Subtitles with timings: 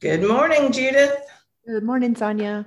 [0.00, 1.14] Good morning, Judith.
[1.66, 2.66] Good morning, Sonya.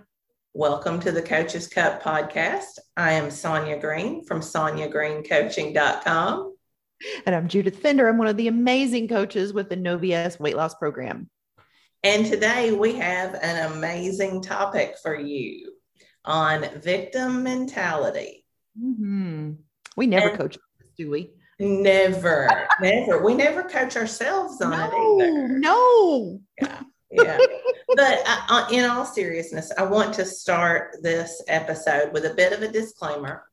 [0.54, 2.78] Welcome to the Coaches Cup podcast.
[2.96, 6.56] I am Sonya Green from SonyaGreenCoaching.com.
[7.26, 8.08] And I'm Judith Fender.
[8.08, 11.28] I'm one of the amazing coaches with the No BS weight loss program.
[12.04, 15.74] And today we have an amazing topic for you
[16.24, 18.46] on victim mentality.
[18.80, 19.54] Mm-hmm.
[19.98, 20.60] We never and coach,
[21.00, 21.32] do we?
[21.60, 23.24] Never, never.
[23.24, 24.94] We never coach ourselves on no, it
[25.24, 25.48] either.
[25.48, 26.40] No.
[26.62, 26.84] Yeah.
[27.14, 27.38] Yeah.
[27.96, 32.54] but uh, uh, in all seriousness, I want to start this episode with a bit
[32.54, 33.44] of a disclaimer.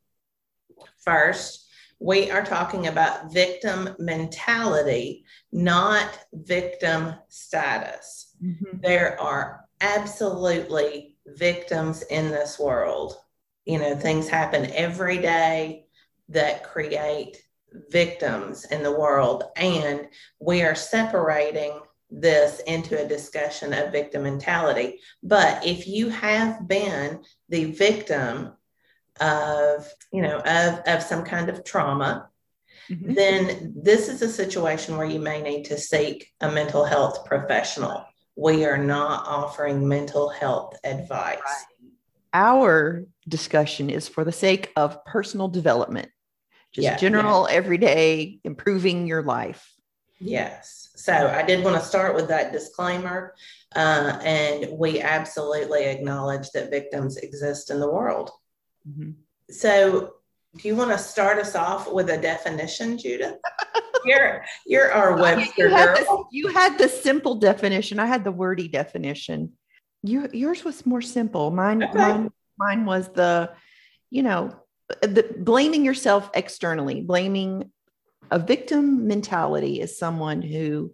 [1.05, 1.68] First,
[1.98, 8.34] we are talking about victim mentality, not victim status.
[8.42, 8.78] Mm-hmm.
[8.80, 13.16] There are absolutely victims in this world.
[13.66, 15.84] You know, things happen every day
[16.30, 17.42] that create
[17.90, 20.09] victims in the world, and
[20.40, 25.01] we are separating this into a discussion of victim mentality.
[25.23, 28.52] But if you have been the victim
[29.21, 32.29] of, you know, of, of some kind of trauma,
[32.90, 33.15] mm-hmm.
[33.15, 38.04] then this is a situation where you may need to seek a mental health professional.
[38.37, 41.38] We are not offering mental health advice.
[42.32, 46.09] Our discussion is for the sake of personal development,
[46.73, 47.56] just yeah, general, yeah.
[47.56, 49.68] everyday improving your life.
[50.21, 50.90] Yes.
[50.96, 53.35] So I did want to start with that disclaimer.
[53.74, 58.30] Uh, and we absolutely acknowledge that victims exist in the world.
[58.88, 59.12] Mm-hmm.
[59.51, 60.15] So,
[60.57, 63.37] do you want to start us off with a definition, Judith?
[64.04, 65.94] you're you're our Webster you girl.
[65.94, 68.00] The, you had the simple definition.
[68.00, 69.53] I had the wordy definition.
[70.03, 71.50] You, yours was more simple.
[71.53, 71.97] Mine, okay.
[71.97, 73.53] mine, mine was the,
[74.10, 74.56] you know,
[75.03, 77.71] the blaming yourself externally, blaming
[78.31, 80.92] a victim mentality is someone who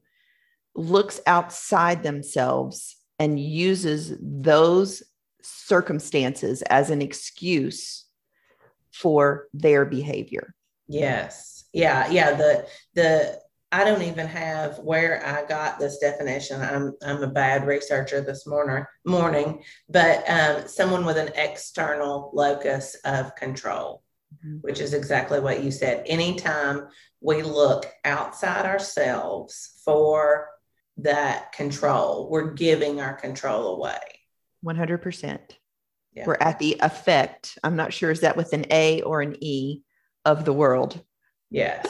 [0.75, 5.03] looks outside themselves and uses those
[5.43, 8.05] circumstances as an excuse
[8.93, 10.55] for their behavior.
[10.88, 11.65] Yes.
[11.72, 12.09] Yeah.
[12.11, 12.34] Yeah.
[12.34, 13.41] The, the,
[13.72, 16.62] I don't even have where I got this definition.
[16.62, 22.97] I'm I'm a bad researcher this morning morning, but um, someone with an external locus
[23.05, 24.03] of control,
[24.34, 24.59] mm-hmm.
[24.59, 26.05] which is exactly what you said.
[26.06, 26.87] Anytime
[27.26, 30.48] we look outside ourselves for
[30.98, 32.31] that control.
[32.31, 33.98] We're giving our control away.
[34.64, 35.41] 100%.
[36.14, 36.25] Yeah.
[36.25, 37.59] We're at the effect.
[37.64, 39.81] I'm not sure, is that with an A or an E
[40.25, 41.03] of the world?
[41.50, 41.88] Yes.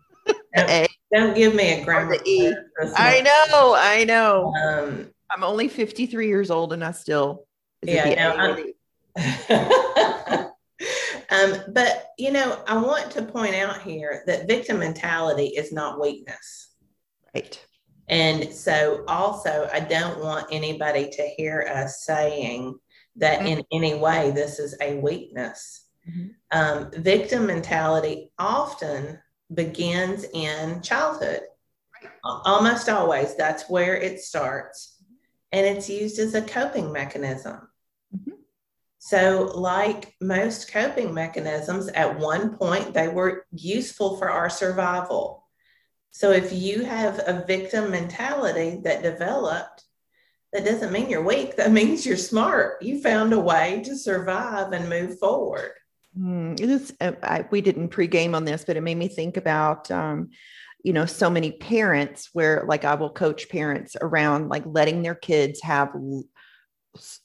[0.54, 2.16] don't, don't give me a grammar.
[2.24, 2.54] E.
[2.96, 4.54] I know, I know.
[4.62, 7.48] Um, I'm only 53 years old and I still.
[7.82, 8.56] Yeah,
[11.30, 16.00] um, but you know, I want to point out here that victim mentality is not
[16.00, 16.74] weakness.
[17.34, 17.64] Right.
[18.08, 22.78] And so, also, I don't want anybody to hear us saying
[23.16, 25.86] that in any way this is a weakness.
[26.08, 26.28] Mm-hmm.
[26.50, 29.18] Um, victim mentality often
[29.52, 31.42] begins in childhood.
[32.24, 35.02] Almost always, that's where it starts.
[35.52, 37.67] And it's used as a coping mechanism.
[39.08, 45.48] So, like most coping mechanisms, at one point they were useful for our survival.
[46.10, 49.84] So if you have a victim mentality that developed,
[50.52, 51.56] that doesn't mean you're weak.
[51.56, 52.82] That means you're smart.
[52.82, 55.72] You found a way to survive and move forward.
[56.14, 59.38] Mm, it is, uh, I, we didn't pregame on this, but it made me think
[59.38, 60.28] about, um,
[60.84, 65.14] you know, so many parents where, like, I will coach parents around like letting their
[65.14, 65.94] kids have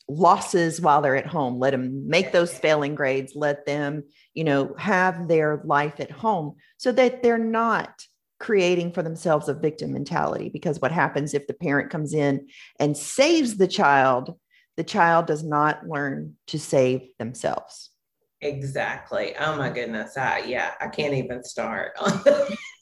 [0.08, 1.60] losses while they're at home.
[1.60, 3.34] Let them make those failing grades.
[3.36, 4.04] Let them,
[4.34, 8.06] you know, have their life at home so that they're not
[8.40, 10.50] creating for themselves a victim mentality.
[10.50, 12.48] Because what happens if the parent comes in
[12.80, 14.36] and saves the child
[14.76, 17.92] the child does not learn to save themselves.
[18.42, 19.36] Exactly.
[19.40, 20.18] Oh my goodness.
[20.18, 21.94] I, yeah i can't even start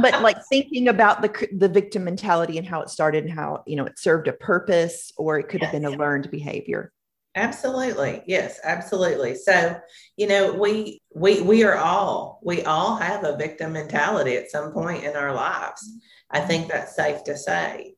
[0.00, 3.76] but like thinking about the the victim mentality and how it started and how you
[3.76, 5.70] know it served a purpose or it could yes.
[5.70, 6.92] have been a learned behavior
[7.36, 8.22] Absolutely.
[8.26, 9.36] Yes, absolutely.
[9.36, 9.78] So,
[10.16, 14.72] you know, we we we are all we all have a victim mentality at some
[14.72, 15.88] point in our lives.
[16.30, 17.94] I think that's safe to say.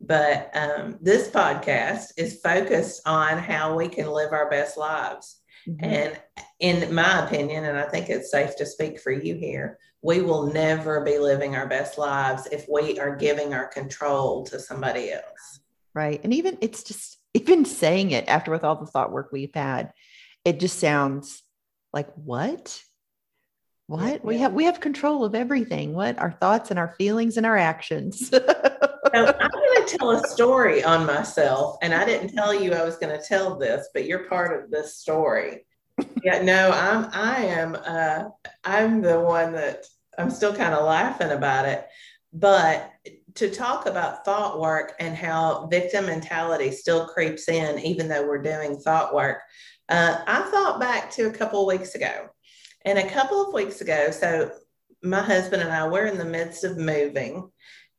[0.00, 5.40] But um, this podcast is focused on how we can live our best lives.
[5.66, 5.84] Mm-hmm.
[5.84, 6.20] And
[6.60, 10.52] in my opinion, and I think it's safe to speak for you here, we will
[10.52, 15.60] never be living our best lives if we are giving our control to somebody else.
[15.94, 16.20] Right.
[16.22, 19.92] And even it's just even saying it after with all the thought work we've had,
[20.44, 21.42] it just sounds
[21.92, 22.80] like what?
[23.86, 24.12] What?
[24.12, 24.20] Yeah.
[24.22, 25.94] We have we have control of everything.
[25.94, 26.18] What?
[26.18, 28.28] Our thoughts and our feelings and our actions.
[28.30, 28.38] so
[29.14, 32.84] I'm going to to tell a story on myself, and I didn't tell you I
[32.84, 35.66] was going to tell this, but you're part of this story.
[36.22, 38.24] Yeah, no, I'm I am uh
[38.64, 39.84] I'm the one that
[40.18, 41.86] I'm still kind of laughing about it.
[42.32, 42.90] But
[43.34, 48.42] to talk about thought work and how victim mentality still creeps in, even though we're
[48.42, 49.38] doing thought work,
[49.88, 52.28] uh, I thought back to a couple weeks ago.
[52.84, 54.50] And a couple of weeks ago, so
[55.02, 57.50] my husband and I were in the midst of moving,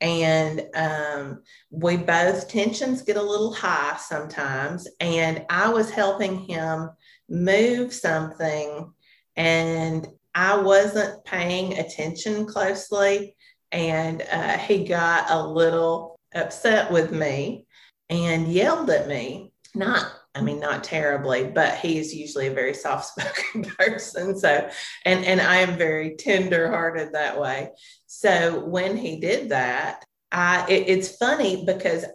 [0.02, 1.42] and um,
[1.72, 4.88] we both tensions get a little high sometimes.
[5.00, 6.90] And I was helping him
[7.30, 8.94] move something,
[9.36, 13.36] and I wasn't paying attention closely.
[13.72, 17.66] And uh, he got a little upset with me
[18.10, 19.54] and yelled at me.
[19.74, 24.38] Not, I mean, not terribly, but he is usually a very soft spoken person.
[24.38, 24.70] So,
[25.06, 27.72] and, and I am very tender hearted that way.
[28.08, 32.06] So when he did that, I, it, it's funny because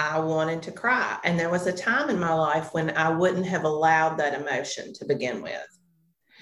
[0.00, 1.18] I wanted to cry.
[1.24, 4.94] And there was a time in my life when I wouldn't have allowed that emotion
[4.94, 5.78] to begin with.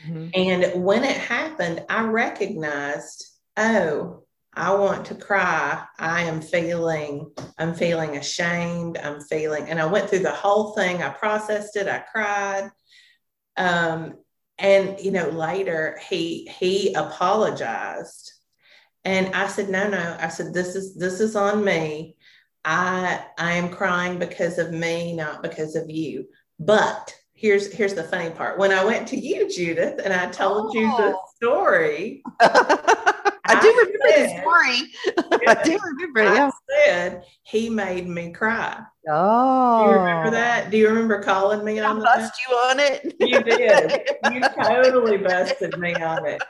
[0.07, 0.29] Mm-hmm.
[0.35, 3.27] And when it happened, I recognized,
[3.57, 4.23] oh,
[4.55, 5.85] I want to cry.
[5.99, 8.97] I am feeling, I'm feeling ashamed.
[8.99, 11.03] I'm feeling, and I went through the whole thing.
[11.03, 11.89] I processed it.
[11.89, 12.71] I cried.
[13.57, 14.15] Um,
[14.59, 18.33] and you know, later he he apologized.
[19.05, 20.17] And I said, no, no.
[20.21, 22.18] I said, this is this is on me.
[22.69, 26.27] I I am crying because of me, not because of you.
[26.61, 28.59] But here's here's the funny part.
[28.59, 30.79] When I went to you, Judith, and I told oh.
[30.79, 31.23] you the oh.
[31.35, 32.23] story.
[32.41, 35.47] I do remember said, the story.
[35.49, 36.21] I do remember.
[36.21, 36.51] I yeah.
[36.71, 38.81] Said he made me cry.
[39.11, 40.71] Oh, do you remember that?
[40.71, 42.33] Do you remember calling me on I bust that?
[42.49, 43.15] you on it?
[43.21, 44.01] You did.
[44.33, 46.43] you totally busted me on it.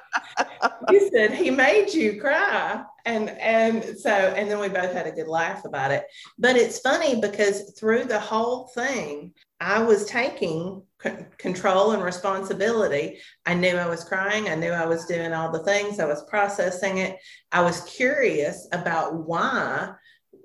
[0.90, 5.12] You said he made you cry, and and so and then we both had a
[5.12, 6.04] good laugh about it.
[6.38, 13.18] But it's funny because through the whole thing, I was taking c- control and responsibility.
[13.46, 14.48] I knew I was crying.
[14.48, 16.00] I knew I was doing all the things.
[16.00, 17.18] I was processing it.
[17.52, 19.94] I was curious about why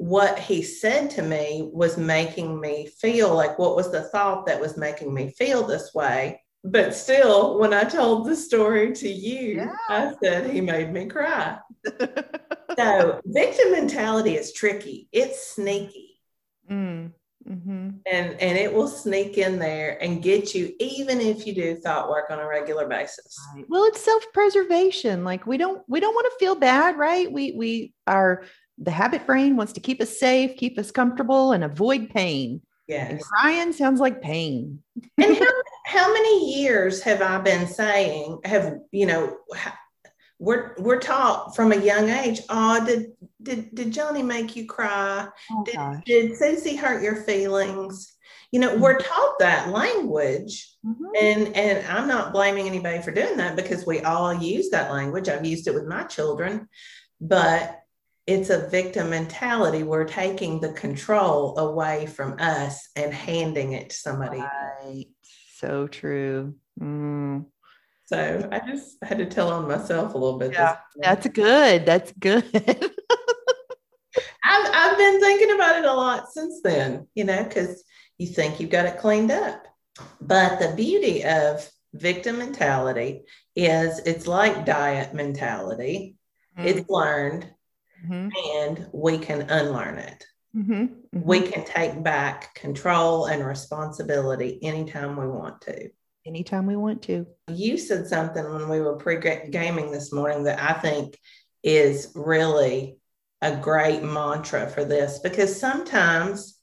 [0.03, 4.59] what he said to me was making me feel like what was the thought that
[4.59, 6.41] was making me feel this way.
[6.65, 9.75] But still, when I told the story to you, yeah.
[9.89, 11.57] I said he made me cry.
[12.77, 16.19] so, victim mentality is tricky, it's sneaky.
[16.69, 17.11] Mm.
[17.47, 17.89] Mm-hmm.
[18.05, 22.09] And and it will sneak in there and get you, even if you do thought
[22.09, 23.38] work on a regular basis.
[23.53, 23.65] Right.
[23.67, 25.25] Well, it's self preservation.
[25.25, 27.29] Like we don't we don't want to feel bad, right?
[27.29, 28.45] We we are
[28.83, 32.62] the habit brain wants to keep us safe, keep us comfortable, and avoid pain.
[32.88, 34.80] Yeah, and crying sounds like pain.
[35.18, 35.51] and how
[35.85, 38.39] how many years have I been saying?
[38.45, 39.38] Have you know?
[40.44, 42.41] we're we're taught from a young age.
[42.50, 45.27] Oh, did did did Johnny make you cry?
[45.51, 46.03] Oh, did gosh.
[46.06, 48.13] did Susie hurt your feelings?
[48.51, 48.81] You know, mm-hmm.
[48.81, 51.06] we're taught that language, mm-hmm.
[51.19, 55.29] and and I'm not blaming anybody for doing that because we all use that language.
[55.29, 56.68] I've used it with my children,
[57.21, 57.79] but
[58.25, 59.84] it's a victim mentality.
[59.84, 64.40] We're taking the control away from us and handing it to somebody.
[64.40, 65.06] Right.
[65.56, 66.56] So true.
[66.80, 67.46] Mm.
[68.06, 70.54] So I just had to tell on myself a little bit.
[70.54, 71.86] Yeah, that's good.
[71.86, 72.46] That's good.
[74.44, 77.84] I've, I've been thinking about it a lot since then, you know, because
[78.18, 79.65] you think you've got it cleaned up.
[80.22, 83.24] But the beauty of victim mentality
[83.56, 86.15] is it's like diet mentality,
[86.58, 86.68] mm-hmm.
[86.68, 87.50] it's learned,
[88.05, 88.29] mm-hmm.
[88.57, 90.25] and we can unlearn it.
[90.55, 90.74] Mm-hmm.
[90.74, 91.22] mm-hmm.
[91.22, 95.89] We can take back control and responsibility anytime we want to
[96.25, 97.25] anytime we want to.
[97.48, 99.19] You said something when we were pre
[99.50, 101.17] gaming this morning that I think
[101.63, 102.98] is really
[103.41, 106.60] a great mantra for this because sometimes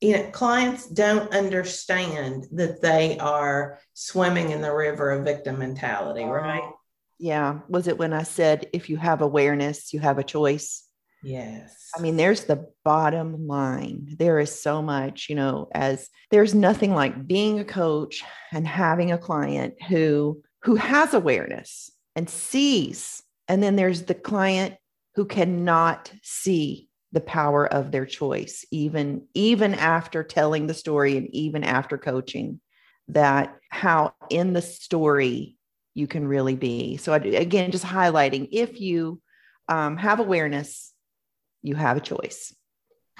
[0.00, 6.24] you know clients don't understand that they are swimming in the river of victim mentality
[6.24, 6.72] right
[7.20, 10.84] yeah was it when i said if you have awareness you have a choice
[11.22, 11.90] Yes.
[11.94, 14.16] I mean, there's the bottom line.
[14.18, 18.22] There is so much, you know, as there's nothing like being a coach
[18.52, 23.22] and having a client who who has awareness and sees.
[23.48, 24.76] And then there's the client
[25.14, 31.28] who cannot see the power of their choice even even after telling the story and
[31.34, 32.60] even after coaching
[33.08, 35.56] that how in the story
[35.94, 39.20] you can really be so again just highlighting if you
[39.68, 40.92] um, have awareness
[41.62, 42.54] you have a choice.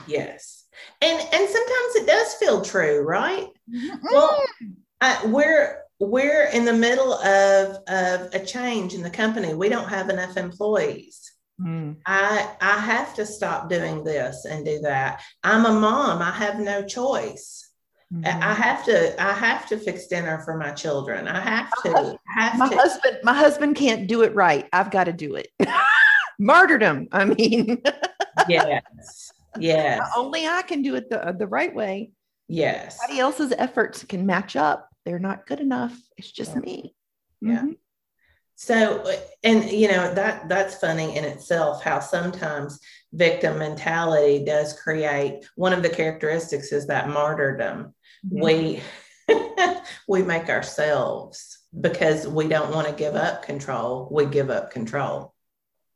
[0.06, 0.64] Yes.
[1.00, 3.48] And and sometimes it does feel true, right?
[3.72, 3.96] Mm-hmm.
[4.02, 4.42] Well,
[5.00, 9.54] I, we're we're in the middle of of a change in the company.
[9.54, 11.32] We don't have enough employees.
[11.60, 11.96] Mm.
[12.06, 15.22] I I have to stop doing this and do that.
[15.42, 16.22] I'm a mom.
[16.22, 17.69] I have no choice.
[18.12, 18.42] Mm-hmm.
[18.42, 21.28] I have to I have to fix dinner for my children.
[21.28, 22.18] I have to.
[22.36, 22.76] I have my to.
[22.76, 24.68] husband my husband can't do it right.
[24.72, 25.48] I've got to do it.
[26.38, 27.08] Martyrdom.
[27.12, 27.82] I mean.
[28.48, 29.32] yes.
[29.58, 30.08] Yes.
[30.16, 32.12] Only I can do it the the right way.
[32.46, 32.96] Yes.
[33.02, 34.88] Everybody else's efforts can match up.
[35.04, 35.92] They're not good enough.
[36.16, 36.60] It's just yeah.
[36.60, 36.94] me.
[37.40, 37.58] Yeah.
[37.58, 37.72] Mm-hmm.
[38.54, 39.10] So,
[39.42, 42.78] and you know, that that's funny in itself how sometimes
[43.12, 47.94] victim mentality does create one of the characteristics is that martyrdom.
[48.26, 48.40] Mm-hmm.
[48.40, 48.82] We
[50.08, 55.34] we make ourselves because we don't want to give up control, we give up control.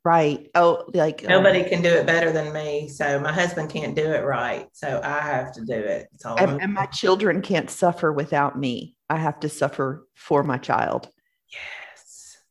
[0.04, 0.50] Right.
[0.54, 2.88] Oh, like nobody um, can do it better than me.
[2.88, 4.66] So my husband can't do it right.
[4.72, 6.08] So I have to do it.
[6.26, 8.96] And, and my children can't suffer without me.
[9.08, 11.08] I have to suffer for my child.
[11.50, 11.84] Yes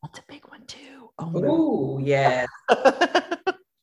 [0.04, 1.10] that's a big one too.
[1.18, 2.46] Oh, yeah.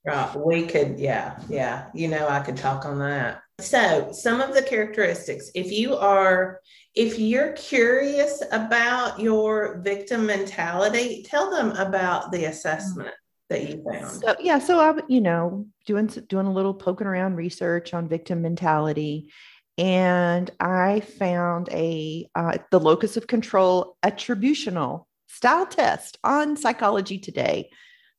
[0.05, 0.37] right.
[0.37, 1.87] We could, yeah, yeah.
[1.95, 3.43] You know, I could talk on that.
[3.63, 6.61] So, some of the characteristics, if you are,
[6.95, 13.15] if you're curious about your victim mentality, tell them about the assessment
[13.49, 14.11] that you found.
[14.11, 18.43] So, yeah, so I'm, you know, doing doing a little poking around research on victim
[18.43, 19.31] mentality,
[19.77, 27.71] and I found a uh, the locus of control attributional style test on Psychology Today.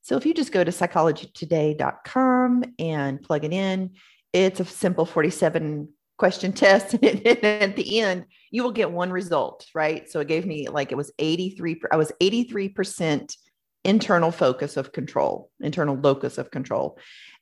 [0.03, 3.91] So if you just go to psychologytoday.com and plug it in,
[4.33, 6.93] it's a simple 47 question test.
[6.93, 10.09] And at the end, you will get one result, right?
[10.09, 13.35] So it gave me like it was 83, I was 83%
[13.83, 16.97] internal focus of control, internal locus of control.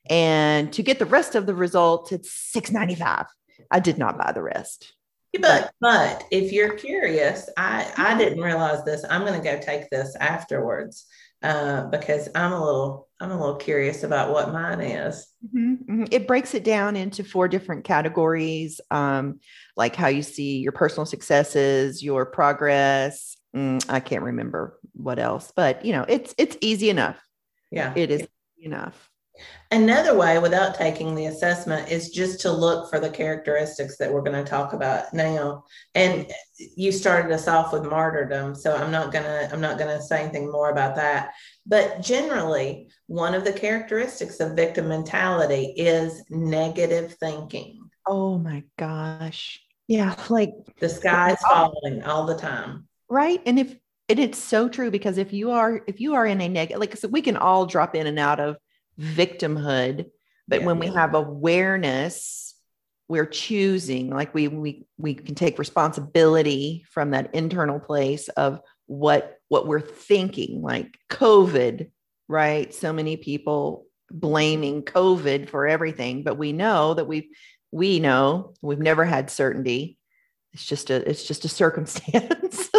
[0.08, 3.26] And to get the rest of the results, it's 695.
[3.70, 4.94] I did not buy the rest.
[5.38, 9.04] But but if you're curious, I I didn't realize this.
[9.08, 11.06] I'm going to go take this afterwards
[11.42, 15.26] uh, because I'm a little I'm a little curious about what mine is.
[15.46, 16.04] Mm-hmm, mm-hmm.
[16.10, 19.40] It breaks it down into four different categories, um,
[19.76, 23.36] like how you see your personal successes, your progress.
[23.54, 27.18] Mm, I can't remember what else, but you know, it's it's easy enough.
[27.70, 28.26] Yeah, it is
[28.58, 29.09] enough.
[29.72, 34.22] Another way without taking the assessment is just to look for the characteristics that we're
[34.22, 35.64] going to talk about now.
[35.94, 36.26] And
[36.58, 40.02] you started us off with martyrdom, so I'm not going to I'm not going to
[40.02, 41.34] say anything more about that.
[41.66, 47.90] But generally, one of the characteristics of victim mentality is negative thinking.
[48.08, 49.60] Oh my gosh.
[49.86, 51.72] Yeah, like the sky is oh.
[51.72, 52.88] falling all the time.
[53.08, 53.40] Right?
[53.46, 53.76] And if
[54.08, 56.96] and it's so true because if you are if you are in a negative like
[56.96, 58.56] so we can all drop in and out of
[59.00, 60.06] victimhood
[60.46, 62.54] but yeah, when we have awareness
[63.08, 69.38] we're choosing like we we we can take responsibility from that internal place of what
[69.48, 71.90] what we're thinking like covid
[72.30, 72.72] right?
[72.72, 77.28] So many people blaming covid for everything but we know that we've
[77.72, 79.98] we know we've never had certainty.
[80.52, 82.70] It's just a it's just a circumstance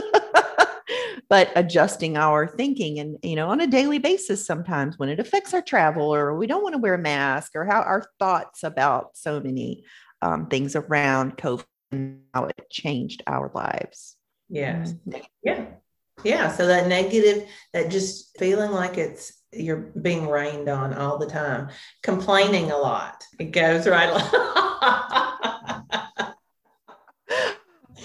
[1.32, 5.54] but adjusting our thinking and you know on a daily basis sometimes when it affects
[5.54, 9.16] our travel or we don't want to wear a mask or how our thoughts about
[9.16, 9.86] so many
[10.22, 14.18] um, things around covid and how it changed our lives.
[14.50, 14.92] Yes.
[14.92, 15.22] Mm-hmm.
[15.42, 15.66] yeah.
[16.24, 21.28] Yeah so that negative that just feeling like it's you're being rained on all the
[21.28, 21.70] time.
[22.04, 24.12] Complaining a lot it goes right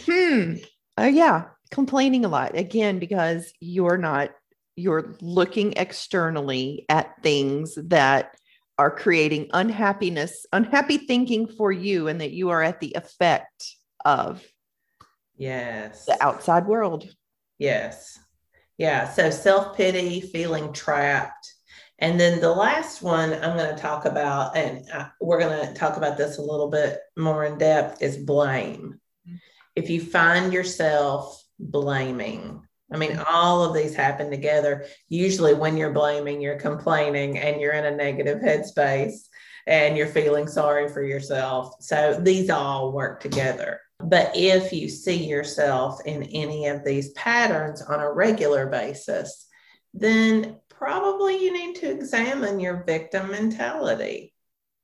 [0.06, 0.54] hmm.
[0.97, 4.30] Oh yeah complaining a lot again because you're not
[4.76, 8.37] you're looking externally at things that
[8.78, 14.44] are creating unhappiness unhappy thinking for you and that you are at the effect of
[15.37, 16.04] yes.
[16.04, 17.08] the outside world.
[17.58, 18.18] Yes.
[18.78, 21.52] Yeah so self-pity feeling trapped.
[21.99, 24.85] And then the last one i'm going to talk about and
[25.20, 29.00] we're going to talk about this a little bit more in depth is blame.
[29.26, 29.37] Mm-hmm.
[29.75, 32.62] if you find yourself blaming.
[32.92, 34.86] I mean, all of these happen together.
[35.08, 39.26] Usually, when you're blaming, you're complaining and you're in a negative headspace
[39.66, 41.75] and you're feeling sorry for yourself.
[41.80, 43.80] So, these all work together.
[43.98, 49.46] But if you see yourself in any of these patterns on a regular basis,
[49.94, 54.34] then probably you need to examine your victim mentality.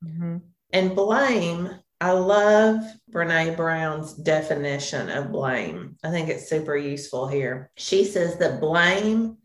[0.03, 0.37] Mm-hmm.
[0.71, 1.69] And blame
[2.03, 5.95] I love Brene Brown's definition of blame.
[6.03, 7.71] I think it's super useful here.
[7.77, 9.37] She says that blame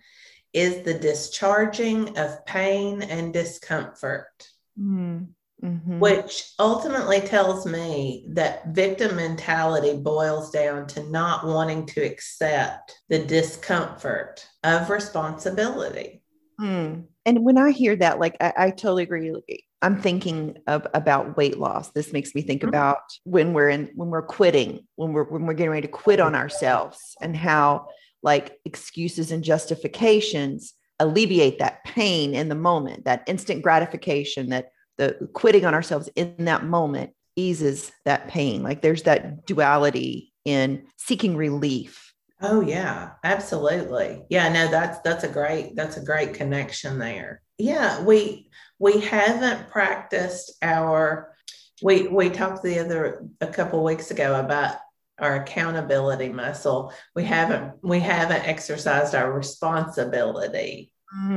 [0.53, 6.01] is the discharging of pain and discomfort, mm-hmm.
[6.01, 13.21] which ultimately tells me that victim mentality boils down to not wanting to accept the
[13.21, 16.25] discomfort of responsibility.
[16.61, 17.05] Mm.
[17.27, 19.35] And when I hear that, like I, I totally agree.
[19.83, 21.91] I'm thinking of about weight loss.
[21.91, 22.71] This makes me think mm-hmm.
[22.71, 26.21] about when we're in when we're quitting, when we're when we're getting ready to quit
[26.21, 27.89] on ourselves, and how
[28.23, 35.29] like excuses and justifications alleviate that pain in the moment, that instant gratification, that the
[35.33, 38.63] quitting on ourselves in that moment eases that pain.
[38.63, 42.08] Like there's that duality in seeking relief.
[42.41, 44.25] Oh yeah, absolutely.
[44.29, 47.43] Yeah, no, that's that's a great that's a great connection there.
[47.59, 51.35] Yeah, we we haven't practiced our
[51.83, 54.77] we we talked the other a couple weeks ago about
[55.19, 61.37] our accountability muscle we haven't we haven't exercised our responsibility mm-hmm.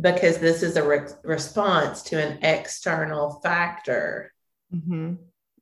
[0.00, 4.32] because this is a re- response to an external factor
[4.74, 5.14] mm-hmm.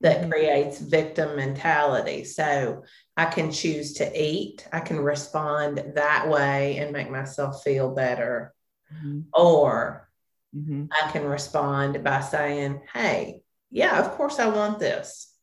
[0.02, 0.30] That mm-hmm.
[0.30, 2.82] creates victim mentality so
[3.16, 8.52] i can choose to eat i can respond that way and make myself feel better
[8.94, 9.20] mm-hmm.
[9.32, 10.08] or
[10.54, 10.84] mm-hmm.
[10.92, 13.40] i can respond by saying hey
[13.70, 15.34] yeah of course i want this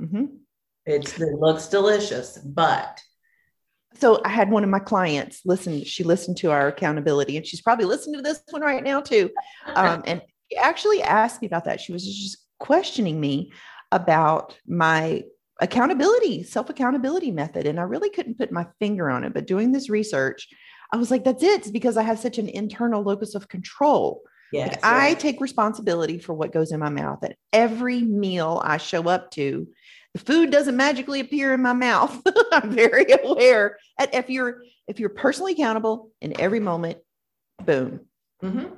[0.00, 0.26] mm-hmm.
[0.86, 3.02] It looks delicious, but
[3.94, 5.82] so I had one of my clients listen.
[5.84, 9.30] She listened to our accountability, and she's probably listening to this one right now too.
[9.74, 11.80] Um, and she actually asked me about that.
[11.80, 13.52] She was just questioning me
[13.92, 15.24] about my
[15.60, 19.34] accountability, self accountability method, and I really couldn't put my finger on it.
[19.34, 20.48] But doing this research,
[20.92, 24.22] I was like, "That's it." It's because I have such an internal locus of control.
[24.52, 27.22] Yes, like I take responsibility for what goes in my mouth.
[27.24, 29.66] At every meal I show up to,
[30.14, 32.22] the food doesn't magically appear in my mouth.
[32.52, 33.78] I'm very aware.
[33.98, 36.98] And if you're if you're personally accountable in every moment,
[37.64, 38.00] boom.
[38.42, 38.74] Mm-hmm.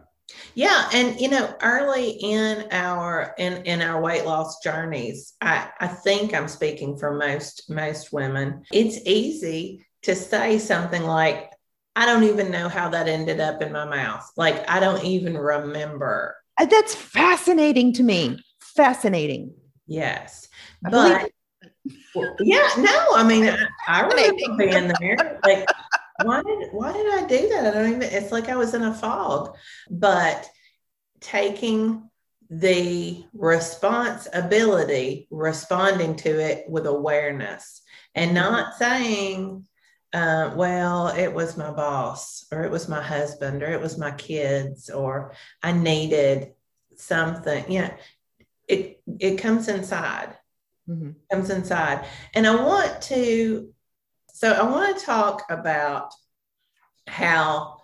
[0.54, 5.86] Yeah, and you know, early in our in in our weight loss journeys, I I
[5.88, 8.62] think I'm speaking for most most women.
[8.72, 11.50] It's easy to say something like,
[11.96, 14.28] "I don't even know how that ended up in my mouth.
[14.36, 18.38] Like I don't even remember." Uh, that's fascinating to me.
[18.60, 19.54] Fascinating.
[19.86, 20.48] Yes.
[20.82, 21.30] But
[22.40, 25.40] yeah, no, I mean, I, I remember being there.
[25.44, 25.66] Like,
[26.22, 27.66] why did why did I do that?
[27.66, 28.02] I don't even.
[28.02, 29.56] It's like I was in a fog.
[29.90, 30.48] But
[31.20, 32.10] taking
[32.50, 37.82] the responsibility, responding to it with awareness,
[38.14, 39.66] and not saying,
[40.12, 44.10] uh, "Well, it was my boss, or it was my husband, or it was my
[44.12, 46.52] kids, or I needed
[46.96, 47.94] something." Yeah,
[48.66, 50.36] it it comes inside
[50.88, 51.10] mm-hmm.
[51.30, 52.06] comes inside.
[52.34, 53.72] And I want to,
[54.38, 56.14] so I want to talk about
[57.08, 57.78] how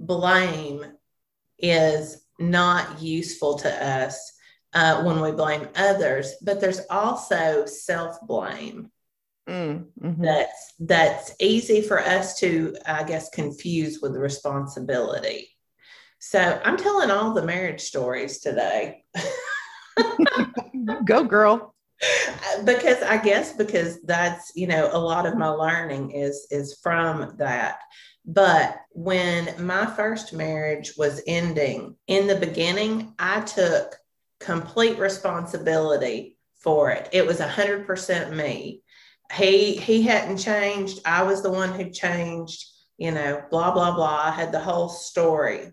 [0.00, 0.84] blame
[1.56, 4.32] is not useful to us
[4.74, 8.90] uh, when we blame others, but there's also self blame.
[9.48, 10.24] Mm-hmm.
[10.24, 15.48] That's that's easy for us to, I guess, confuse with responsibility.
[16.18, 19.04] So I'm telling all the marriage stories today.
[21.04, 21.72] Go, girl.
[22.64, 27.34] because I guess because that's you know a lot of my learning is is from
[27.38, 27.78] that.
[28.24, 33.96] But when my first marriage was ending, in the beginning, I took
[34.40, 37.08] complete responsibility for it.
[37.12, 38.82] It was 100% me.
[39.32, 41.00] He he hadn't changed.
[41.04, 42.64] I was the one who changed,
[42.98, 44.22] you know, blah blah blah.
[44.24, 45.72] I had the whole story.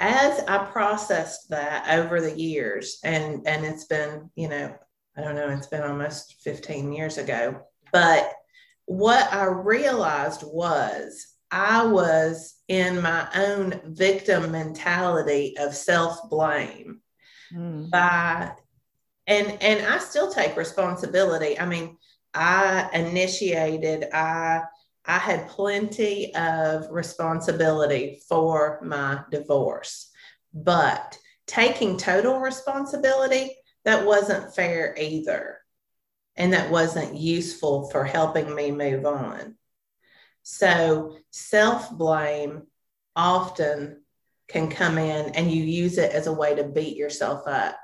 [0.00, 4.74] As I processed that over the years and and it's been, you know,
[5.20, 7.60] I don't know, it's been almost 15 years ago.
[7.92, 8.32] But
[8.86, 17.00] what I realized was I was in my own victim mentality of self blame
[17.52, 17.90] mm.
[17.90, 18.52] by
[19.26, 21.58] and and I still take responsibility.
[21.58, 21.96] I mean,
[22.34, 24.62] I initiated, I
[25.06, 30.10] I had plenty of responsibility for my divorce,
[30.52, 35.58] but taking total responsibility, that wasn't fair either.
[36.36, 39.56] And that wasn't useful for helping me move on.
[40.42, 42.62] So self blame
[43.14, 44.02] often
[44.48, 47.76] can come in and you use it as a way to beat yourself up.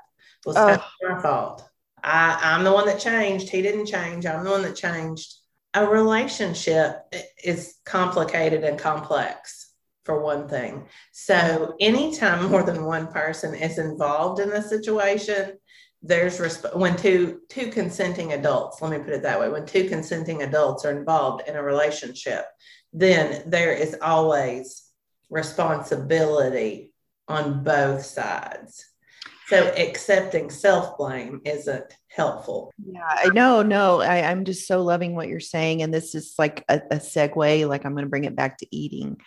[0.45, 1.09] Well, it's oh.
[1.09, 1.63] my fault.
[2.03, 3.49] I, I'm the one that changed.
[3.49, 4.25] He didn't change.
[4.25, 5.33] I'm the one that changed.
[5.73, 7.01] A relationship
[7.43, 9.71] is complicated and complex
[10.05, 10.87] for one thing.
[11.11, 15.57] So anytime more than one person is involved in a situation,
[16.03, 19.89] there's resp- when two two consenting adults let me put it that way when two
[19.89, 22.45] consenting adults are involved in a relationship
[22.93, 24.87] then there is always
[25.29, 26.93] responsibility
[27.27, 28.85] on both sides.
[29.47, 32.73] So accepting self-blame isn't helpful.
[32.83, 36.33] Yeah i know no I, i'm just so loving what you're saying and this is
[36.39, 39.17] like a, a segue like i'm going to bring it back to eating.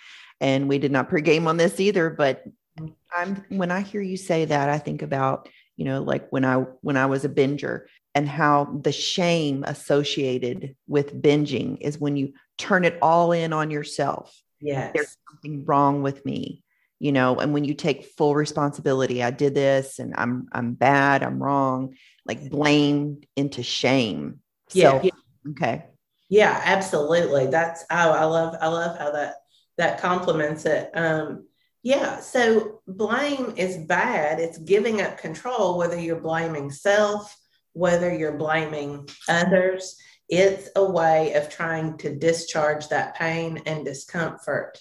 [0.40, 2.44] And we did not pregame on this either but
[2.78, 2.86] mm-hmm.
[3.16, 5.48] I'm when I hear you say that, I think about,
[5.80, 10.76] you know, like when I when I was a binger and how the shame associated
[10.86, 14.38] with binging is when you turn it all in on yourself.
[14.60, 14.90] Yes.
[14.94, 16.62] There's something wrong with me,
[16.98, 21.22] you know, and when you take full responsibility, I did this and I'm I'm bad,
[21.22, 21.94] I'm wrong,
[22.26, 24.40] like blame into shame.
[24.72, 25.00] Yeah.
[25.00, 25.10] So,
[25.52, 25.86] okay.
[26.28, 27.46] Yeah, absolutely.
[27.46, 29.36] That's oh, I love I love how that
[29.78, 30.90] that complements it.
[30.92, 31.46] Um
[31.82, 34.38] yeah, so blame is bad.
[34.40, 37.34] It's giving up control, whether you're blaming self,
[37.72, 39.96] whether you're blaming others.
[40.28, 44.78] It's a way of trying to discharge that pain and discomfort.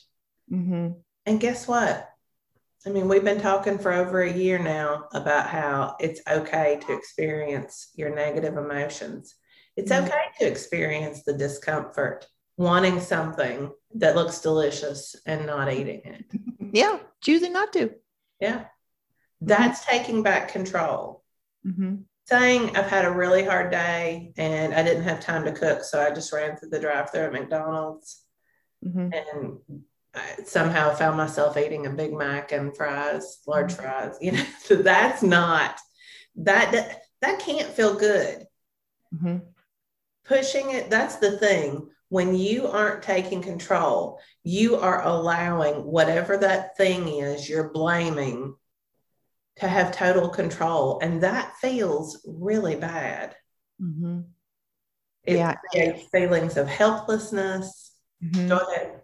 [0.52, 1.00] Mm-hmm.
[1.26, 2.08] And guess what?
[2.86, 6.94] I mean, we've been talking for over a year now about how it's okay to
[6.94, 9.36] experience your negative emotions.
[9.76, 10.06] It's Mhm.
[10.08, 12.28] okay to experience the discomfort,
[12.60, 16.26] wanting something that looks delicious and not eating it.
[16.72, 17.95] Yeah, choosing not to.
[18.39, 18.65] Yeah.
[19.41, 21.24] That's taking back control.
[21.65, 21.95] Mm-hmm.
[22.26, 26.00] Saying I've had a really hard day and I didn't have time to cook, so
[26.00, 28.24] I just ran through the drive through at McDonald's
[28.86, 29.10] Mm-hmm.
[29.13, 29.82] and
[30.13, 33.82] I somehow found myself eating a Big Mac and fries, large Mm-hmm.
[33.82, 34.17] fries.
[34.22, 35.80] You know, so that's not
[36.36, 38.45] that that can't feel good.
[39.15, 39.38] Mm-hmm.
[40.26, 41.89] Pushing it, that's the thing.
[42.10, 48.56] When you aren't taking control, you are allowing whatever that thing is you're blaming
[49.58, 51.00] to have total control.
[51.02, 53.36] And that feels really bad.
[53.82, 54.22] Mm-hmm.
[55.24, 55.56] It Yeah.
[55.72, 57.93] creates feelings of helplessness.
[58.24, 58.48] Mm-hmm.
[58.48, 59.02] Go ahead.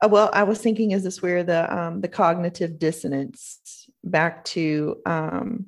[0.00, 4.96] Oh, well, I was thinking, is this where the um, the cognitive dissonance back to
[5.04, 5.66] um,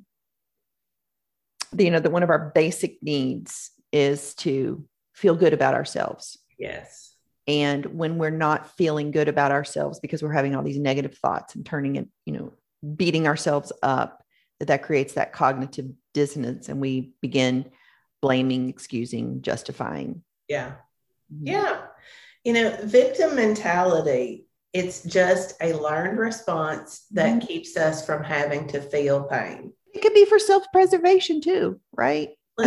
[1.73, 6.37] the, you know that one of our basic needs is to feel good about ourselves,
[6.61, 7.15] Yes.
[7.47, 11.55] and when we're not feeling good about ourselves because we're having all these negative thoughts
[11.55, 12.53] and turning it, you know,
[12.95, 14.23] beating ourselves up,
[14.59, 17.65] that that creates that cognitive dissonance, and we begin
[18.21, 20.23] blaming, excusing, justifying.
[20.47, 20.73] Yeah.
[21.41, 21.87] Yeah.
[22.43, 27.47] You know, victim mentality, it's just a learned response that Mhm.
[27.47, 29.73] keeps us from having to feel pain.
[29.93, 32.29] It could be for self preservation too, right?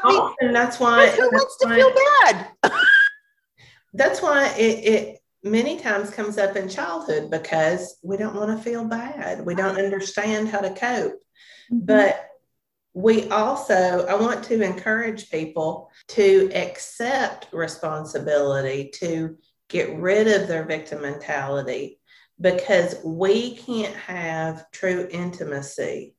[0.00, 0.34] Completely.
[0.40, 2.72] and that's why Who that's wants to why- feel bad?
[3.94, 8.62] that's why it, it many times comes up in childhood because we don't want to
[8.62, 9.44] feel bad.
[9.44, 11.20] We don't understand how to cope.
[11.70, 12.24] But
[12.94, 19.36] we also, I want to encourage people to accept responsibility, to
[19.68, 22.00] get rid of their victim mentality,
[22.40, 26.14] because we can't have true intimacy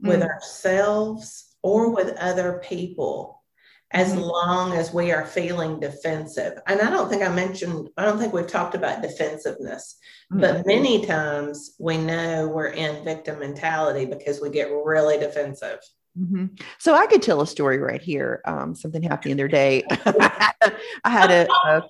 [0.00, 0.28] with Mm.
[0.28, 3.42] ourselves or with other people
[3.90, 4.20] as Mhm.
[4.20, 6.60] long as we are feeling defensive.
[6.66, 9.96] And I don't think I mentioned, I don't think we've talked about defensiveness,
[10.30, 15.78] but many times we know we're in victim mentality because we get really defensive.
[16.18, 16.60] Mhm.
[16.78, 18.42] So I could tell a story right here.
[18.44, 19.84] Um, something happened the other day.
[21.04, 21.82] I had a, a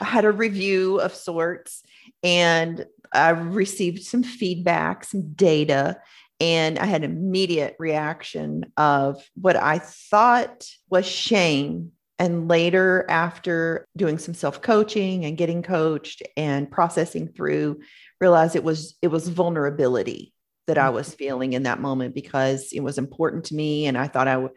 [0.00, 1.82] I had a review of sorts,
[2.24, 6.00] and I received some feedback, some data,
[6.40, 11.92] and I had an immediate reaction of what I thought was shame.
[12.20, 17.80] And later, after doing some self coaching and getting coached and processing through,
[18.20, 20.32] realized it was it was vulnerability
[20.66, 21.16] that I was mm-hmm.
[21.16, 24.52] feeling in that moment because it was important to me, and I thought I would.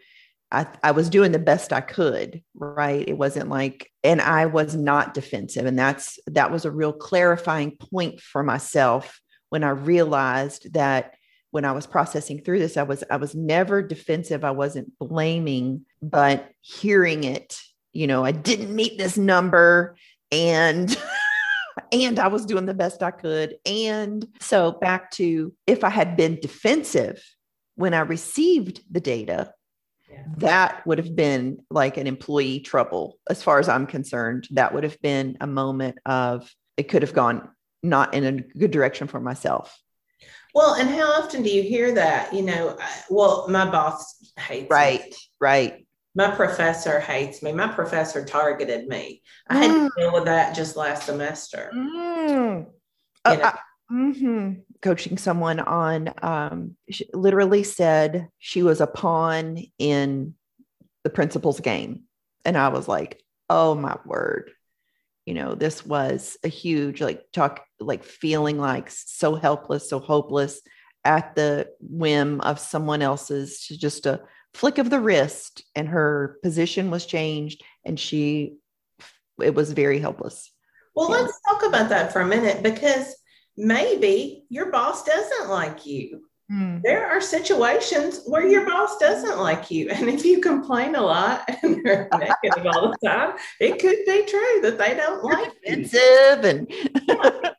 [0.53, 3.07] I, I was doing the best I could, right?
[3.07, 5.65] It wasn't like, and I was not defensive.
[5.65, 11.13] And that's, that was a real clarifying point for myself when I realized that
[11.51, 14.43] when I was processing through this, I was, I was never defensive.
[14.43, 17.59] I wasn't blaming, but hearing it,
[17.93, 19.95] you know, I didn't meet this number
[20.31, 20.95] and,
[21.91, 23.55] and I was doing the best I could.
[23.65, 27.21] And so back to if I had been defensive
[27.75, 29.53] when I received the data,
[30.09, 30.23] Yeah.
[30.37, 34.83] that would have been like an employee trouble as far as i'm concerned that would
[34.83, 37.47] have been a moment of it could have gone
[37.81, 39.80] not in a good direction for myself
[40.53, 42.33] Well, and how often do you hear that?
[42.33, 44.67] You know, I- well, my boss hates me.
[44.69, 47.53] right right My professor hates me.
[47.53, 49.21] My professor targeted me.
[49.47, 49.87] I had Mm.
[49.87, 51.71] to deal with that just last semester.
[51.73, 52.65] Mm.
[52.65, 52.67] You
[53.23, 53.43] Uh, know?
[53.43, 53.59] I-
[53.93, 54.63] mhm.
[54.81, 60.33] coaching someone on um, she literally said she was a pawn in
[61.03, 62.03] the principal's game
[62.45, 64.51] and i was like oh my word
[65.25, 70.61] you know this was a huge like talk like feeling like so helpless so hopeless
[71.03, 74.21] at the whim of someone else's just a
[74.53, 78.55] flick of the wrist and her position was changed and she
[79.41, 80.51] it was very helpless
[80.95, 81.21] Well, Yeah.
[81.21, 83.15] let's talk about that for a minute because
[83.57, 86.21] maybe your boss doesn't like you.
[86.51, 86.81] Mm.
[86.83, 89.89] There are situations where your boss doesn't like you.
[89.89, 92.09] And if you complain a lot and they're
[92.43, 95.75] negative all the time, it could be true that they don't You're like you.
[95.77, 96.67] defensive and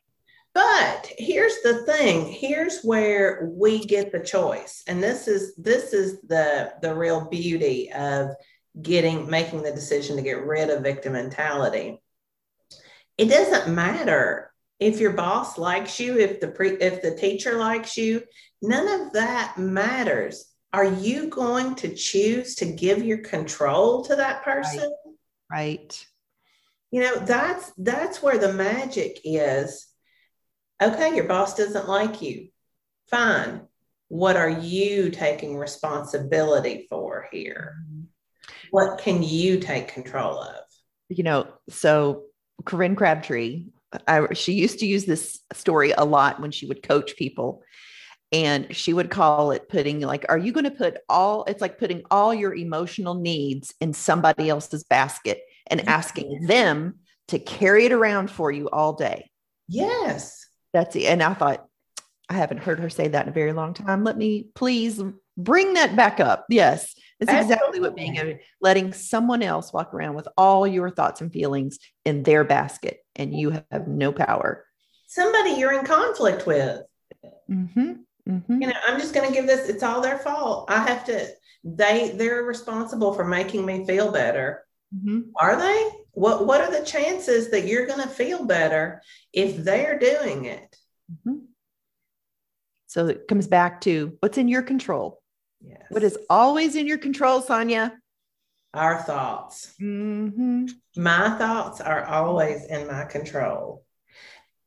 [0.53, 2.27] But here's the thing.
[2.27, 4.83] Here's where we get the choice.
[4.87, 8.29] And this is this is the the real beauty of
[8.79, 12.01] getting making the decision to get rid of victim mentality.
[13.17, 17.97] It doesn't matter if your boss likes you, if the pre, if the teacher likes
[17.97, 18.23] you,
[18.61, 20.45] none of that matters.
[20.71, 24.91] Are you going to choose to give your control to that person?
[25.51, 26.05] right.
[26.91, 29.87] You know, that's that's where the magic is.
[30.83, 32.49] Okay, your boss doesn't like you.
[33.09, 33.61] Fine.
[34.09, 37.77] What are you taking responsibility for here?
[38.71, 40.63] What can you take control of?
[41.09, 42.23] You know, so
[42.65, 43.67] Corinne Crabtree,
[44.07, 47.63] I, she used to use this story a lot when she would coach people.
[48.31, 51.77] And she would call it putting, like, are you going to put all, it's like
[51.77, 56.95] putting all your emotional needs in somebody else's basket and asking them
[57.27, 59.29] to carry it around for you all day.
[59.67, 60.47] Yes.
[60.73, 61.03] That's it.
[61.03, 61.65] And I thought,
[62.29, 64.03] I haven't heard her say that in a very long time.
[64.03, 65.01] Let me please
[65.37, 66.45] bring that back up.
[66.49, 66.95] Yes.
[67.19, 71.31] It's exactly what being a, letting someone else walk around with all your thoughts and
[71.31, 74.65] feelings in their basket and you have no power.
[75.07, 76.81] Somebody you're in conflict with.
[77.49, 77.93] Mm-hmm.
[78.27, 78.61] Mm-hmm.
[78.61, 80.69] You know, I'm just going to give this, it's all their fault.
[80.69, 81.27] I have to,
[81.63, 84.62] they, they're responsible for making me feel better.
[84.95, 85.21] Mm-hmm.
[85.35, 85.89] Are they?
[86.11, 89.01] What, what are the chances that you're going to feel better
[89.31, 90.75] if they're doing it?
[91.11, 91.45] Mm-hmm.
[92.87, 95.19] So it comes back to what's in your control.
[95.65, 95.81] Yes.
[95.89, 97.97] What is always in your control, Sonya?
[98.73, 99.73] Our thoughts.
[99.81, 100.65] Mm-hmm.
[100.97, 103.82] My thoughts are always in my control.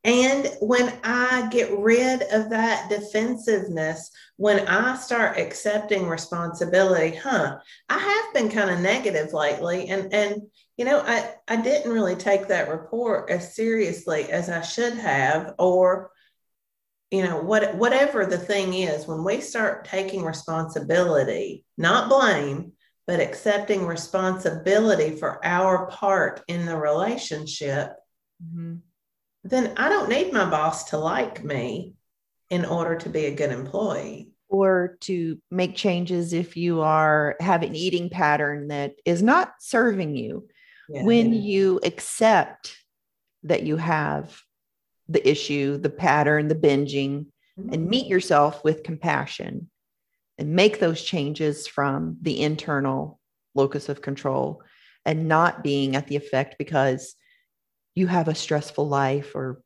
[0.03, 7.57] And when I get rid of that defensiveness, when I start accepting responsibility, huh,
[7.89, 9.89] I have been kind of negative lately.
[9.89, 10.43] And, and,
[10.77, 15.55] you know, I, I didn't really take that report as seriously as I should have,
[15.59, 16.11] or,
[17.11, 22.73] you know, what, whatever the thing is, when we start taking responsibility, not blame,
[23.07, 27.93] but accepting responsibility for our part in the relationship,
[28.43, 28.75] Mm-hmm.
[29.49, 31.93] Then I don't need my boss to like me
[32.49, 34.29] in order to be a good employee.
[34.49, 40.15] Or to make changes if you are have an eating pattern that is not serving
[40.15, 40.47] you.
[40.89, 41.03] Yeah.
[41.03, 42.77] When you accept
[43.43, 44.39] that you have
[45.09, 47.25] the issue, the pattern, the binging,
[47.59, 47.73] mm-hmm.
[47.73, 49.69] and meet yourself with compassion
[50.37, 53.19] and make those changes from the internal
[53.53, 54.61] locus of control
[55.05, 57.15] and not being at the effect because
[57.97, 59.59] you have a stressful life or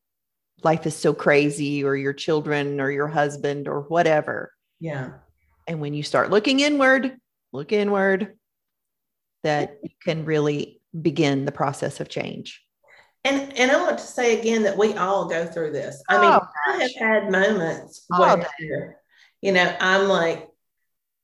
[0.64, 4.54] life is so crazy or your children or your husband or whatever.
[4.80, 5.10] yeah.
[5.68, 7.18] And when you start looking inward,
[7.52, 8.38] look inward,
[9.44, 12.62] that you can really begin the process of change.
[13.24, 16.02] And and I want to say again that we all go through this.
[16.10, 18.98] I mean, Oh, I have had moments All where
[19.42, 20.48] you know I'm like,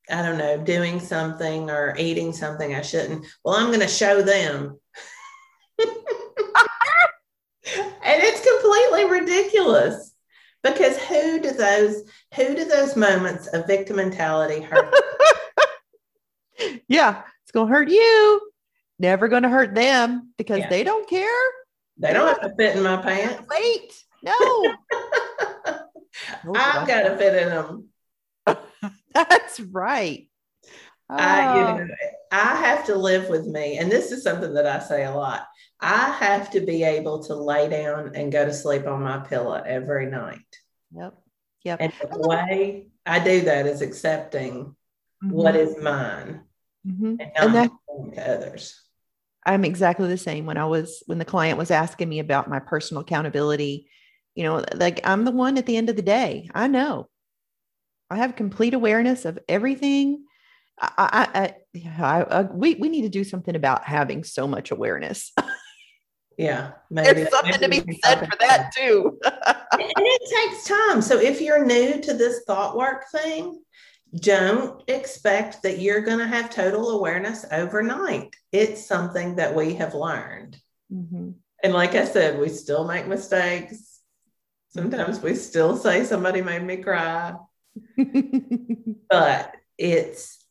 [0.08, 3.26] I don't know, doing something or eating something I shouldn't.
[3.44, 4.78] Well, I'm going to show them.
[8.08, 10.12] and it's completely ridiculous
[10.62, 12.02] because who do those
[12.34, 14.92] who do those moments of victim mentality hurt?
[16.88, 18.40] Yeah, it's going to hurt you.
[18.98, 20.68] Never going to hurt them because Yeah.
[20.68, 21.28] they don't care.
[21.98, 23.46] they don't have to fit in my pants.
[23.48, 23.92] Wait,
[24.22, 24.34] no.
[26.54, 27.88] I've got to fit in them.
[29.14, 30.28] That's right.
[31.10, 31.76] I, you ah.
[31.76, 31.86] know,
[32.32, 33.78] I have to live with me.
[33.78, 35.46] And this is something that I say a lot.
[35.80, 39.54] I have to be able to lay down and go to sleep on my pillow
[39.64, 40.40] every night.
[40.92, 41.14] Yep.
[41.64, 41.78] Yep.
[41.80, 44.74] And the way I do that is accepting
[45.22, 46.42] what is mine
[46.86, 47.20] Mhm.
[47.20, 48.80] and And not that- to others.
[49.46, 50.46] I'm exactly the same.
[50.46, 53.88] When I was when the client was asking me about my personal accountability,
[54.34, 56.48] you know, like I'm the one at the end of the day.
[56.54, 57.08] I know.
[58.10, 60.24] I have complete awareness of everything.
[60.80, 64.70] I, I, I, I, I we we need to do something about having so much
[64.70, 65.32] awareness.
[66.38, 66.70] Yeah.
[66.88, 69.18] Maybe, There's something to be said for that too.
[69.24, 69.32] and
[69.72, 71.02] it takes time.
[71.02, 73.60] So if you're new to this thought work thing,
[74.14, 78.34] don't expect that you're going to have total awareness overnight.
[78.52, 80.56] It's something that we have learned.
[80.90, 81.34] Mhm.
[81.62, 84.00] And like I said, we still make mistakes.
[84.68, 87.34] Sometimes we still say somebody made me cry,
[89.10, 90.44] but it's,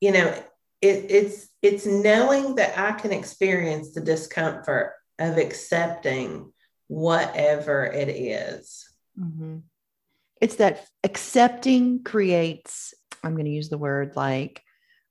[0.00, 0.34] you know,
[0.80, 6.52] it, it's it's knowing that I can experience the discomfort of accepting
[6.88, 8.88] whatever it is.
[9.18, 9.58] Mm-hmm.
[10.40, 14.62] It's that accepting creates, I'm going to use the word like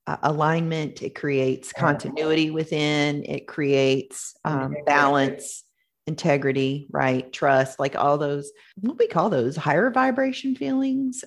[0.08, 5.64] uh, alignment, it creates continuity within, it creates um, balance,
[6.06, 7.34] integrity, right?
[7.34, 11.24] Trust, like all those, what we call those higher vibration feelings.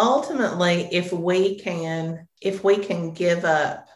[0.00, 3.86] Ultimately, if we can, if we can give up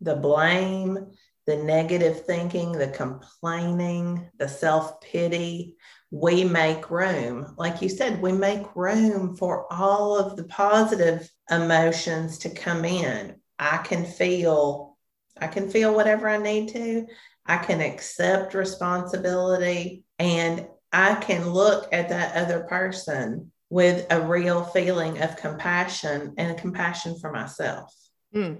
[0.00, 1.10] the blame,
[1.46, 5.74] the negative thinking, the complaining, the self pity,
[6.12, 7.56] we make room.
[7.58, 13.34] Like you said, we make room for all of the positive emotions to come in.
[13.58, 14.96] I can feel,
[15.40, 17.04] I can feel whatever I need to.
[17.44, 24.64] I can accept responsibility and I can look at that other person with a real
[24.64, 27.90] feeling of compassion and compassion for myself.
[28.34, 28.58] Mm.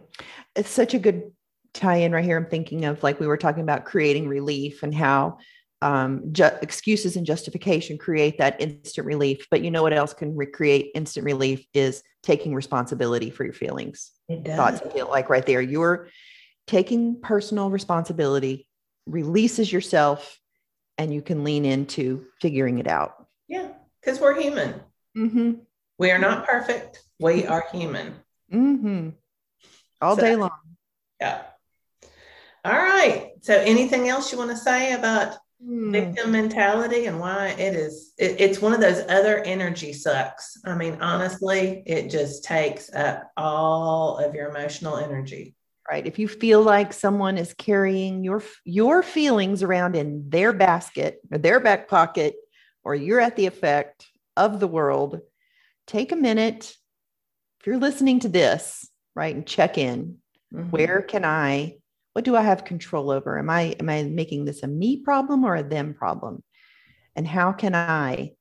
[0.57, 1.33] It's such a good
[1.75, 2.39] tie in right here.
[2.39, 5.37] I'm thinking of like we were talking about creating relief and how
[5.83, 9.47] um, ju- excuses and justification create that instant relief.
[9.51, 14.13] But you know what else can recreate instant relief is taking responsibility for your feelings,
[14.47, 15.61] thoughts, and feel like right there.
[15.61, 16.09] You're
[16.67, 18.67] taking personal responsibility,
[19.05, 20.39] releases yourself,
[20.97, 23.27] and you can lean into figuring it out.
[23.47, 23.69] Yeah,
[24.01, 24.81] because we're human.
[25.17, 25.53] Mm-hmm.
[25.99, 27.03] We are not perfect.
[27.21, 28.15] We are human.
[28.53, 29.11] Mm-hmm.
[30.01, 30.51] All so, day long.
[31.21, 31.43] Yeah.
[32.65, 33.33] All right.
[33.41, 35.93] So, anything else you want to say about hmm.
[35.93, 38.13] victim mentality and why it is?
[38.19, 40.59] It, it's one of those other energy sucks.
[40.65, 45.55] I mean, honestly, it just takes up all of your emotional energy.
[45.89, 46.07] Right.
[46.07, 51.39] If you feel like someone is carrying your your feelings around in their basket or
[51.39, 52.37] their back pocket,
[52.85, 55.21] or you're at the effect of the world,
[55.87, 56.75] take a minute.
[57.61, 60.19] If you're listening to this, right, and check in.
[60.53, 60.71] Mm-hmm.
[60.71, 61.77] Where can I
[62.13, 65.45] what do i have control over am i am i making this a me problem
[65.45, 66.43] or a them problem
[67.17, 68.33] and how can i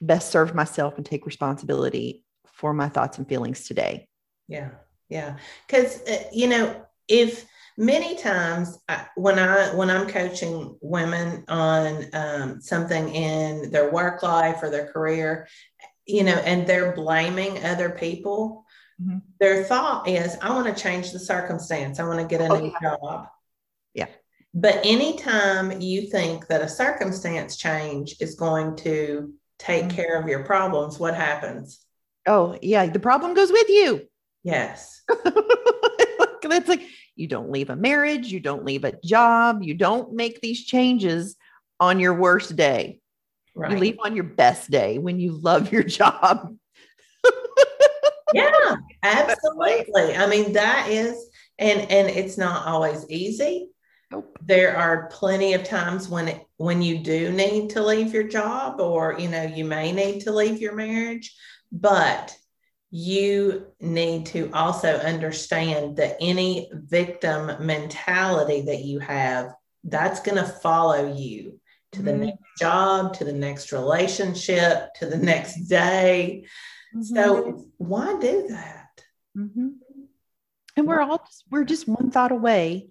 [0.00, 4.08] best serve myself and take responsibility for my thoughts and feelings today
[4.48, 4.70] yeah
[5.08, 7.44] yeah because uh, you know if
[7.82, 14.22] many times I, when i when i'm coaching women on um, something in their work
[14.22, 15.48] life or their career
[16.06, 18.64] you know and they're blaming other people
[19.02, 19.18] Mm-hmm.
[19.40, 21.98] Their thought is, I want to change the circumstance.
[21.98, 22.96] I want to get a oh, new yeah.
[22.96, 23.26] job.
[23.94, 24.06] Yeah.
[24.54, 29.96] But anytime you think that a circumstance change is going to take mm-hmm.
[29.96, 31.80] care of your problems, what happens?
[32.26, 32.86] Oh, yeah.
[32.86, 34.02] The problem goes with you.
[34.42, 35.02] Yes.
[36.44, 36.82] It's like
[37.16, 41.36] you don't leave a marriage, you don't leave a job, you don't make these changes
[41.80, 43.00] on your worst day.
[43.54, 43.72] Right.
[43.72, 46.56] You leave on your best day when you love your job
[48.34, 50.16] yeah, absolutely.
[50.16, 53.68] I mean, that is, and and it's not always easy.
[54.10, 54.36] Nope.
[54.42, 58.80] There are plenty of times when it, when you do need to leave your job,
[58.80, 61.34] or you know, you may need to leave your marriage,
[61.70, 62.36] but
[62.92, 69.52] you need to also understand that any victim mentality that you have
[69.82, 71.58] that's going to follow you
[71.90, 72.26] to the mm-hmm.
[72.26, 76.44] next job to the next relationship to the next day
[76.94, 77.14] Mm-hmm.
[77.14, 78.88] So why do that?
[79.36, 79.68] Mm-hmm.
[80.76, 82.88] And we're all just, we're just one thought away.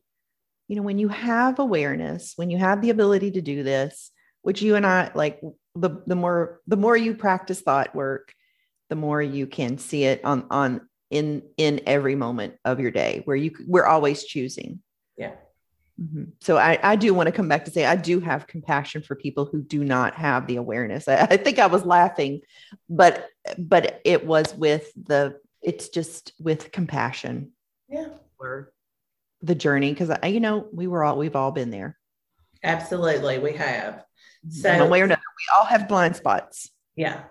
[0.68, 4.12] You know, when you have awareness, when you have the ability to do this,
[4.42, 5.42] which you and I like
[5.76, 8.34] the the more the more you practice thought work,
[8.92, 13.22] the more you can see it on on in in every moment of your day
[13.24, 14.82] where you we're always choosing.
[15.18, 15.32] Yeah.
[16.00, 16.24] Mm-hmm.
[16.42, 19.16] So I, I do want to come back to say I do have compassion for
[19.16, 21.08] people who do not have the awareness.
[21.08, 22.42] I, I think I was laughing,
[22.90, 27.54] but but it was with the it's just with compassion.
[27.88, 28.10] Yeah.
[28.38, 28.74] For
[29.42, 31.98] the journey because I you know we were all we've all been there.
[32.62, 34.04] Absolutely, we have.
[34.50, 36.72] So one way or another, we all have blind spots.
[36.98, 37.24] Yeah.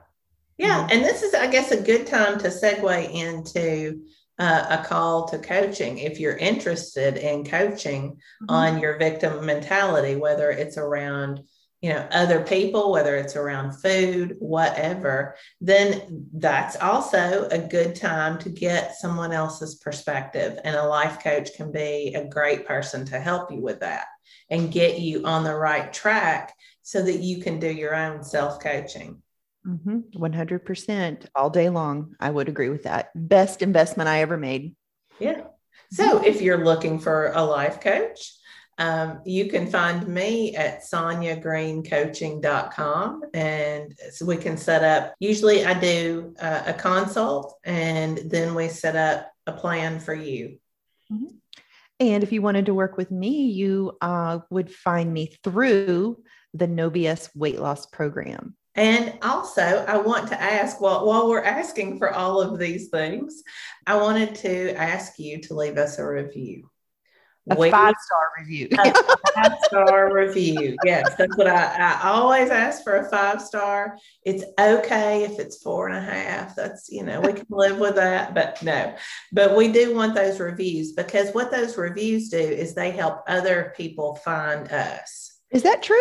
[0.61, 0.87] Yeah.
[0.91, 4.03] And this is, I guess, a good time to segue into
[4.39, 8.51] uh, a call to coaching if you're interested in coaching mm-hmm.
[8.51, 11.41] on your victim mentality, whether it's around
[11.81, 18.39] you know other people whether it's around food whatever then that's also a good time
[18.39, 23.19] to get someone else's perspective and a life coach can be a great person to
[23.19, 24.05] help you with that
[24.51, 26.53] and get you on the right track
[26.83, 29.23] so that you can do your own self coaching
[29.67, 29.99] Mm-hmm.
[30.17, 32.15] 100% all day long.
[32.19, 33.11] I would agree with that.
[33.15, 34.75] Best investment I ever made.
[35.19, 35.43] Yeah.
[35.93, 38.33] So if you're looking for a life coach,
[38.79, 45.13] um, you can find me at SonyaGreenCoaching.com and so we can set up.
[45.19, 50.59] Usually I do uh, a consult and then we set up a plan for you.
[51.13, 51.37] Mm-hmm.
[52.01, 56.23] And if you wanted to work with me, you uh, would find me through
[56.55, 58.57] the No BS weight loss program.
[58.81, 63.43] And also, I want to ask while, while we're asking for all of these things,
[63.87, 66.71] I wanted to ask you to leave us a review.
[67.51, 68.69] A five star review.
[69.35, 70.79] five star review.
[70.83, 73.99] Yes, that's what I, I always ask for a five star.
[74.25, 76.57] It's okay if it's four and a half.
[76.57, 78.95] That's, you know, we can live with that, but no.
[79.31, 83.75] But we do want those reviews because what those reviews do is they help other
[83.77, 85.39] people find us.
[85.51, 85.99] Is that true?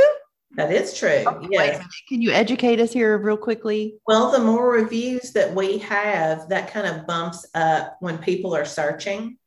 [0.55, 1.23] That is true.
[1.27, 1.83] Oh, yes.
[2.07, 3.95] Can you educate us here real quickly?
[4.07, 8.65] Well, the more reviews that we have, that kind of bumps up when people are
[8.65, 9.37] searching.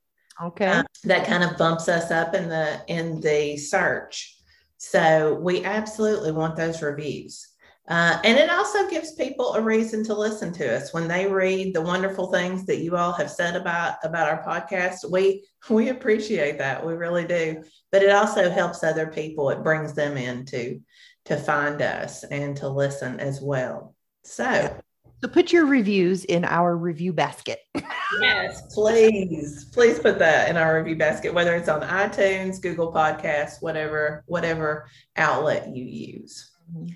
[0.41, 0.67] Okay.
[0.67, 4.37] Uh, that kind of bumps us up in the in the search.
[4.79, 7.49] So we absolutely want those reviews.
[7.89, 11.75] Uh, and it also gives people a reason to listen to us when they read
[11.75, 15.11] the wonderful things that you all have said about about our podcast.
[15.11, 16.85] We we appreciate that.
[16.85, 17.63] We really do.
[17.91, 19.51] But it also helps other people.
[19.51, 20.81] It brings them in to
[21.25, 23.95] to find us and to listen as well.
[24.23, 24.81] So
[25.23, 27.61] so put your reviews in our review basket.
[28.21, 29.67] yes, please.
[29.73, 34.89] Please put that in our review basket, whether it's on iTunes, Google Podcasts, whatever, whatever
[35.17, 36.51] outlet you use.
[36.77, 36.89] Mm-hmm.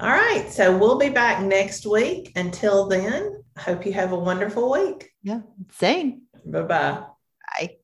[0.00, 0.50] All right.
[0.50, 2.32] So we'll be back next week.
[2.36, 5.10] Until then, I hope you have a wonderful week.
[5.22, 5.40] Yeah.
[5.70, 6.22] Same.
[6.44, 7.04] Bye-bye.
[7.58, 7.76] Bye.